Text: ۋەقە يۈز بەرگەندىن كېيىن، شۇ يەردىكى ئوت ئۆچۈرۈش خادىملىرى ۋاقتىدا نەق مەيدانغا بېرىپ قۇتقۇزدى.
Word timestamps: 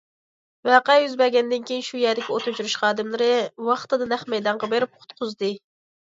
ۋەقە 0.69 0.93
يۈز 1.01 1.11
بەرگەندىن 1.19 1.67
كېيىن، 1.71 1.85
شۇ 1.87 1.99
يەردىكى 2.05 2.33
ئوت 2.37 2.47
ئۆچۈرۈش 2.53 2.75
خادىملىرى 2.85 3.29
ۋاقتىدا 3.69 4.09
نەق 4.17 4.27
مەيدانغا 4.35 4.73
بېرىپ 4.75 4.99
قۇتقۇزدى. 4.99 5.55